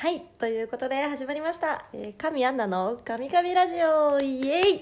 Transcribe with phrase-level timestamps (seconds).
[0.00, 4.80] はいということで始まりました「えー、神アンナの神々ラジオ」イエイ！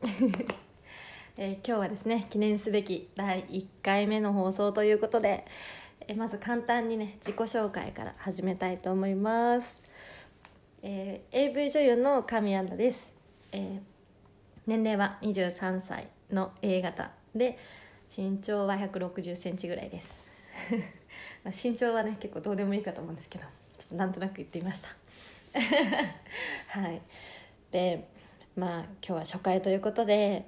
[1.36, 5.44] えー、今日はですね記念すべき第1回目の放送ということで、
[6.06, 9.78] えー、まず簡単にね自己紹介から始めたいと思います、
[10.82, 13.12] えー、AV 女優の神アンナです、
[13.52, 13.80] えー、
[14.66, 17.58] 年齢は23歳の A 型で
[18.08, 20.24] 身長は1 6 0センチぐらいです。
[21.62, 23.44] 身長はね結構どうでもいいかと思うんですけど。
[23.88, 24.88] となんとなく言ってみました。
[26.68, 27.00] はい。
[27.70, 28.08] で
[28.56, 30.44] まあ今日は初回ということで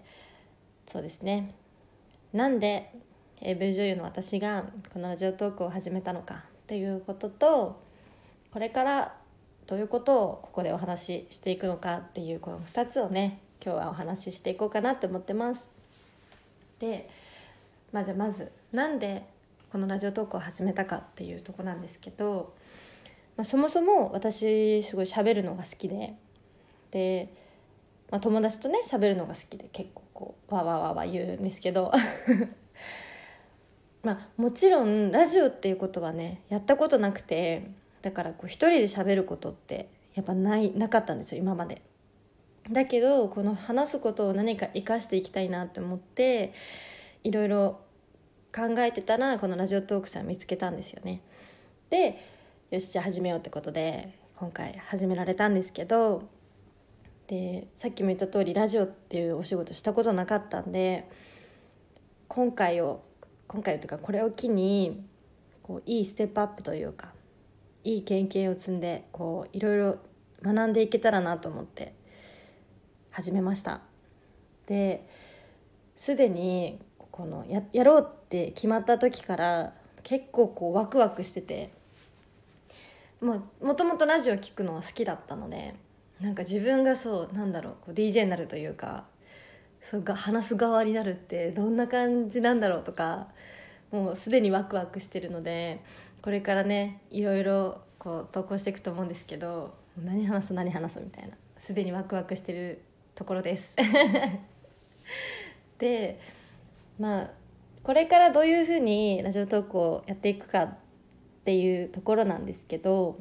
[0.87, 1.55] そうですね。
[2.33, 2.93] なんで
[3.41, 7.81] AV 女優の私がこのラジオトークを始めたのかっていうことと
[8.53, 9.17] これから
[9.67, 15.71] どういうことをここでお話ししていくのかっていうこの2つをね今日はお話ししていこうかなと思ってます。
[16.79, 17.09] で、
[17.93, 19.27] まあ、じゃあまずなんで
[19.71, 22.55] このラジオトークを始めたかっていうとこなんですけど、
[23.41, 26.13] まあ、そもそも私すごい喋るのが好きで
[26.91, 27.33] で、
[28.11, 31.91] まあ、友達とね喋るのが好きで結構こうわわわわ言うんですけど
[34.05, 37.63] まあもちろんラジオっていうことはねやったことなくて
[38.03, 41.81] だからこう一人で喋ることってやっぱないなかったんですよ今まで。
[42.71, 46.53] だけどこの話すことを何か生かしていきたいなって思って
[47.25, 47.81] いろいろ
[48.55, 51.23] 考えてたらこのラジオトークさん見つけたんですよね
[51.89, 52.21] で
[52.71, 56.23] よしじゃあ始めようってことで今回始められたんですけど
[57.27, 61.11] でさっきも言った通りラジオっていうお仕事したことなかったんで
[62.29, 63.03] 今回を
[63.49, 65.05] 今回というかこれを機に
[65.65, 67.09] こういいステップアップというか
[67.83, 69.99] いい経験を積んでこういろいろ
[70.41, 71.93] 学んでいけたらなと思って
[73.11, 73.81] 始めました。
[74.69, 75.09] で
[75.97, 76.79] すでに
[77.11, 79.75] このややろうって決まった時から
[80.05, 81.80] 結構こうワクワクしてて
[83.21, 85.75] ももともとラジオ聴くのは好きだったので
[86.21, 89.05] なんか自分がそうなんだろうこう DJ になるというか
[89.83, 93.29] そうが話す側になるってどんな感じなんだろうとか
[93.91, 95.83] もうすでにワクワクしてるので
[96.23, 102.83] これからねいろいろこう投稿していくと思うんですけど何話す何話すみたいなすでにワクワクしてる
[103.15, 103.75] ところです。
[105.79, 106.21] で
[106.99, 107.31] まあ
[107.83, 110.77] これからどういうふうにラジオトークをやっていくか
[111.41, 113.19] っていうところなんですけど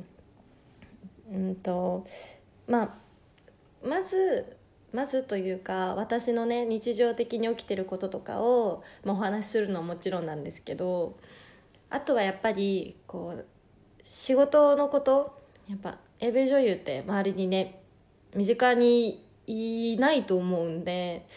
[1.31, 2.05] うんと
[2.67, 4.57] まあまず
[4.91, 11.17] まずというか私のね日常的に起きてることとかを、まあ、お話しするのはもちろんなんですけど
[11.89, 13.45] あとはやっぱりこう
[14.03, 17.81] 仕事のことやっぱ AV 女優って周りにね
[18.35, 21.27] 身近にいないと思うんで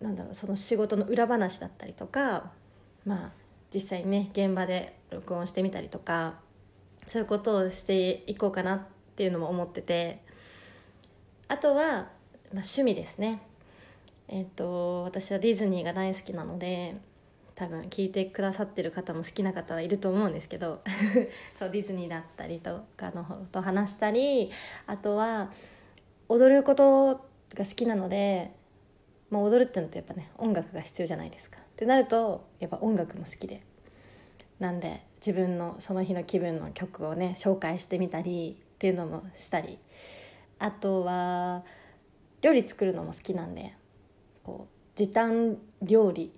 [0.00, 2.50] なんだろうその仕事の裏話だったりとか
[3.04, 3.45] まあ
[3.76, 6.36] 実際にね現場で録音してみたりとか
[7.06, 8.80] そういうことをしていこうかなっ
[9.16, 10.22] ていうのも思ってて
[11.46, 12.06] あとは、まあ、
[12.52, 13.42] 趣味ですね。
[14.28, 16.96] えっ、と私はディズニーが大好きなので
[17.54, 20.80] 多分聞いてくださってる方も好きな方はいると思うんですけど
[21.58, 24.50] そうディズニーだったりとかのと話したり
[24.86, 25.52] あとは
[26.28, 28.52] 踊ることが好きなので
[29.30, 31.58] まあ、踊るってのとやっぱね音楽が必要じゃないですか。
[31.76, 33.62] ってなるとやっぱ音楽も好きで。
[34.58, 39.78] なんで自分のその日の気分の曲をね紹介してみたりっていうのもしたり。
[40.58, 41.64] あとは
[42.40, 43.74] 料理作るのも好きなんで
[44.42, 46.32] こう時短料理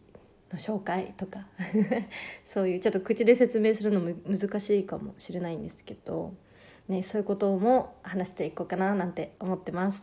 [0.51, 1.47] の紹介とか。
[2.45, 6.35] そういうちょっと口で説明するのも難しいかもしれないんですけど、
[6.89, 10.03] ね、そういうことも話していこうかななんて思ってます。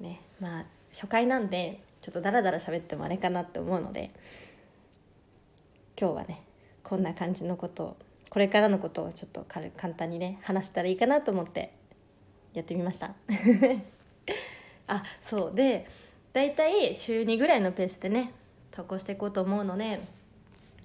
[0.00, 4.10] ねまあ初回なんでちょっとダラダラ喋ってもあれかなって思うので
[6.00, 6.42] 今日はね
[6.82, 7.96] こんな感じのことを
[8.30, 11.72] これからのことをちょっと軽簡単にね話したらいいかなと思って
[12.54, 13.14] やってみました。
[14.86, 15.54] あそう。
[15.54, 15.86] で
[16.32, 18.32] 大体週2ぐらいのペースでね
[18.70, 20.00] 投稿していこうと思うので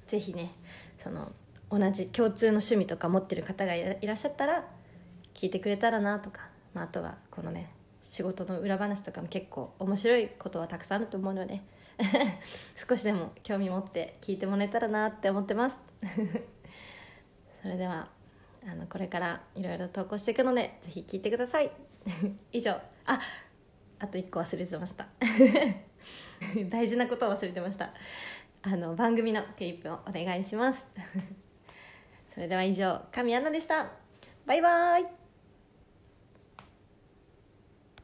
[0.08, 0.52] 是非ね
[0.97, 1.32] その
[1.70, 4.66] 同じ共通の趣味とか持ってる方がいらっしゃったら
[5.34, 7.70] 聞いてくれたらなとか、まあ、あとはこのね
[8.05, 11.61] 仕事の裏話とかも結構面白いことはたくさんあると思うので
[12.87, 15.78] 少しでも興味持って聞いてもらえたらなって思ってます。
[17.61, 18.07] それでは
[18.67, 21.72] あのこれからいろいろ投稿していくのでぜひ聞いてください。
[22.53, 22.72] 以上。
[23.05, 23.19] あ
[23.97, 25.08] あと1個忘れてました。
[26.69, 27.93] 大事なことを忘れてました。
[28.61, 30.85] あの番組のクリップをお願いします。
[32.34, 33.91] それでは以上神アナでした。
[34.46, 35.24] バイバイ。